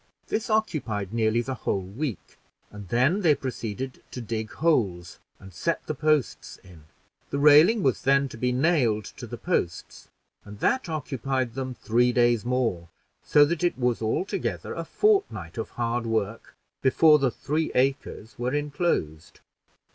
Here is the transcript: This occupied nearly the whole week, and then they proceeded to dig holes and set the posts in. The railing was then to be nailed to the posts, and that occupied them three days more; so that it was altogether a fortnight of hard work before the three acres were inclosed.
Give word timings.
This 0.29 0.49
occupied 0.49 1.13
nearly 1.13 1.41
the 1.43 1.53
whole 1.53 1.83
week, 1.85 2.39
and 2.71 2.87
then 2.87 3.21
they 3.21 3.35
proceeded 3.35 4.01
to 4.09 4.19
dig 4.19 4.49
holes 4.53 5.19
and 5.39 5.53
set 5.53 5.85
the 5.85 5.93
posts 5.93 6.57
in. 6.63 6.85
The 7.29 7.37
railing 7.37 7.83
was 7.83 8.01
then 8.01 8.27
to 8.29 8.37
be 8.37 8.51
nailed 8.51 9.05
to 9.17 9.27
the 9.27 9.37
posts, 9.37 10.09
and 10.43 10.57
that 10.59 10.89
occupied 10.89 11.53
them 11.53 11.75
three 11.75 12.11
days 12.11 12.43
more; 12.43 12.89
so 13.23 13.45
that 13.45 13.63
it 13.63 13.77
was 13.77 14.01
altogether 14.01 14.73
a 14.73 14.85
fortnight 14.85 15.59
of 15.59 15.69
hard 15.69 16.07
work 16.07 16.55
before 16.81 17.19
the 17.19 17.29
three 17.29 17.71
acres 17.75 18.39
were 18.39 18.55
inclosed. 18.55 19.39